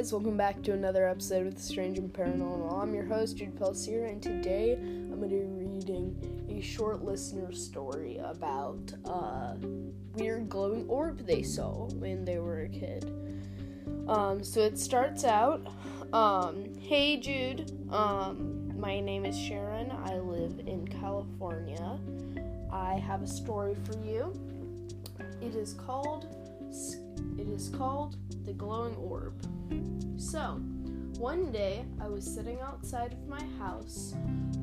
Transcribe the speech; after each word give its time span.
guys, 0.00 0.14
welcome 0.14 0.34
back 0.34 0.62
to 0.62 0.72
another 0.72 1.06
episode 1.06 1.46
of 1.46 1.54
The 1.54 1.60
Strange 1.60 1.98
and 1.98 2.10
Paranormal. 2.10 2.82
I'm 2.82 2.94
your 2.94 3.04
host, 3.04 3.36
Jude 3.36 3.54
Pelsier, 3.54 4.06
and 4.06 4.22
today 4.22 4.72
I'm 4.72 5.20
going 5.20 5.28
to 5.28 5.36
be 5.36 5.44
reading 5.44 6.46
a 6.48 6.62
short 6.62 7.04
listener 7.04 7.52
story 7.52 8.16
about 8.16 8.94
a 9.04 9.58
weird 10.14 10.48
glowing 10.48 10.88
orb 10.88 11.26
they 11.26 11.42
saw 11.42 11.86
when 11.96 12.24
they 12.24 12.38
were 12.38 12.62
a 12.62 12.68
kid. 12.70 13.12
Um, 14.08 14.42
so 14.42 14.60
it 14.60 14.78
starts 14.78 15.24
out, 15.24 15.66
um, 16.14 16.64
Hey 16.80 17.18
Jude, 17.18 17.70
um, 17.92 18.72
my 18.80 19.00
name 19.00 19.26
is 19.26 19.38
Sharon. 19.38 19.90
I 19.90 20.16
live 20.16 20.60
in 20.66 20.88
California. 20.88 21.98
I 22.72 22.94
have 22.94 23.20
a 23.20 23.28
story 23.28 23.76
for 23.84 24.02
you. 24.02 24.32
It 25.42 25.54
is 25.54 25.74
called 25.74 26.39
it 27.38 27.48
is 27.48 27.68
called 27.68 28.16
the 28.44 28.52
glowing 28.52 28.94
orb. 28.96 29.34
So, 30.16 30.60
one 31.18 31.52
day 31.52 31.84
I 32.00 32.08
was 32.08 32.24
sitting 32.24 32.60
outside 32.60 33.12
of 33.12 33.28
my 33.28 33.42
house 33.58 34.14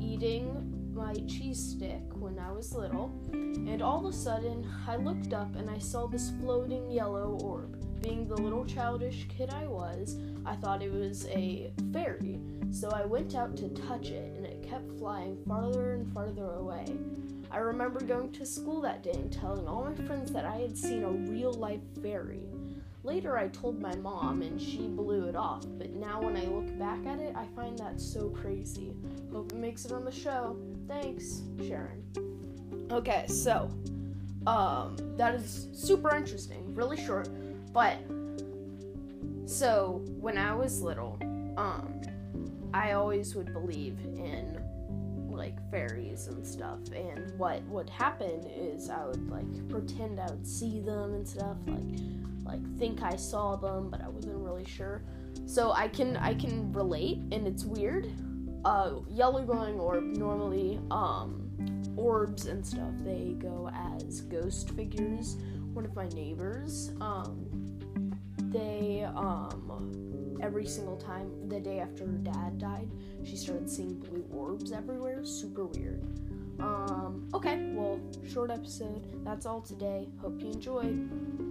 eating 0.00 0.92
my 0.94 1.12
cheese 1.26 1.62
stick 1.62 2.02
when 2.14 2.38
I 2.38 2.50
was 2.50 2.74
little, 2.74 3.10
and 3.32 3.82
all 3.82 4.06
of 4.06 4.14
a 4.14 4.16
sudden 4.16 4.66
I 4.88 4.96
looked 4.96 5.34
up 5.34 5.54
and 5.56 5.68
I 5.68 5.78
saw 5.78 6.06
this 6.06 6.32
floating 6.40 6.90
yellow 6.90 7.38
orb. 7.42 7.76
Being 8.06 8.28
the 8.28 8.40
little 8.40 8.64
childish 8.64 9.26
kid 9.36 9.50
I 9.50 9.66
was, 9.66 10.16
I 10.44 10.54
thought 10.54 10.80
it 10.80 10.92
was 10.92 11.26
a 11.26 11.72
fairy, 11.92 12.38
so 12.70 12.88
I 12.88 13.04
went 13.04 13.34
out 13.34 13.56
to 13.56 13.68
touch 13.70 14.10
it 14.10 14.32
and 14.36 14.46
it 14.46 14.62
kept 14.62 14.96
flying 14.96 15.36
farther 15.44 15.94
and 15.94 16.14
farther 16.14 16.52
away. 16.52 16.84
I 17.50 17.58
remember 17.58 18.00
going 18.00 18.30
to 18.30 18.46
school 18.46 18.80
that 18.82 19.02
day 19.02 19.10
and 19.10 19.32
telling 19.32 19.66
all 19.66 19.82
my 19.82 20.06
friends 20.06 20.30
that 20.30 20.44
I 20.44 20.54
had 20.58 20.78
seen 20.78 21.02
a 21.02 21.10
real 21.10 21.52
life 21.52 21.80
fairy. 22.00 22.44
Later, 23.02 23.36
I 23.36 23.48
told 23.48 23.82
my 23.82 23.96
mom, 23.96 24.42
and 24.42 24.62
she 24.62 24.86
blew 24.86 25.24
it 25.24 25.34
off, 25.34 25.64
but 25.76 25.90
now 25.90 26.22
when 26.22 26.36
I 26.36 26.44
look 26.44 26.78
back 26.78 27.04
at 27.06 27.18
it, 27.18 27.34
I 27.34 27.46
find 27.56 27.76
that 27.80 28.00
so 28.00 28.28
crazy. 28.28 28.94
Hope 29.32 29.50
it 29.50 29.58
makes 29.58 29.84
it 29.84 29.90
on 29.90 30.04
the 30.04 30.12
show. 30.12 30.56
Thanks, 30.86 31.42
Sharon. 31.66 32.04
Okay, 32.88 33.24
so, 33.26 33.68
um, 34.46 34.96
that 35.16 35.34
is 35.34 35.66
super 35.72 36.14
interesting, 36.14 36.72
really 36.72 37.04
short, 37.04 37.28
but 37.72 37.98
so 39.46 40.02
when 40.18 40.36
I 40.36 40.54
was 40.54 40.82
little, 40.82 41.18
um, 41.56 42.00
I 42.74 42.92
always 42.92 43.34
would 43.34 43.52
believe 43.52 43.98
in 44.16 44.60
like 45.30 45.58
fairies 45.70 46.26
and 46.26 46.46
stuff. 46.46 46.78
And 46.94 47.38
what 47.38 47.62
would 47.64 47.88
happen 47.88 48.44
is 48.46 48.90
I 48.90 49.04
would 49.04 49.30
like 49.30 49.68
pretend 49.68 50.18
I 50.18 50.26
would 50.26 50.46
see 50.46 50.80
them 50.80 51.14
and 51.14 51.26
stuff 51.28 51.56
like 51.66 51.82
like 52.44 52.78
think 52.78 53.02
I 53.02 53.16
saw 53.16 53.56
them 53.56 53.90
but 53.90 54.00
I 54.00 54.08
wasn't 54.08 54.36
really 54.36 54.64
sure. 54.64 55.02
So 55.46 55.72
I 55.72 55.88
can 55.88 56.16
I 56.16 56.34
can 56.34 56.72
relate 56.72 57.18
and 57.32 57.46
it's 57.46 57.64
weird. 57.64 58.10
Uh 58.64 58.96
yellow 59.08 59.44
glowing 59.44 59.78
orb 59.78 60.04
normally 60.04 60.80
um 60.90 61.42
orbs 61.96 62.46
and 62.46 62.66
stuff 62.66 62.92
they 63.04 63.36
go 63.38 63.70
as 63.72 64.22
ghost 64.22 64.70
figures 64.70 65.36
one 65.76 65.84
of 65.84 65.94
my 65.94 66.08
neighbors 66.08 66.92
um 67.00 67.46
they 68.50 69.06
um 69.14 69.66
every 70.42 70.66
single 70.66 70.96
time 70.96 71.30
the 71.48 71.60
day 71.60 71.80
after 71.80 72.06
her 72.06 72.18
dad 72.18 72.58
died, 72.58 72.88
she 73.24 73.36
started 73.36 73.68
seeing 73.68 73.94
blue 73.94 74.24
orbs 74.30 74.72
everywhere. 74.72 75.24
Super 75.24 75.66
weird. 75.66 76.02
Um, 76.60 77.28
okay, 77.34 77.70
well, 77.74 78.00
short 78.28 78.50
episode. 78.50 79.24
That's 79.24 79.46
all 79.46 79.60
today. 79.60 80.08
Hope 80.20 80.40
you 80.40 80.50
enjoyed. 80.50 81.45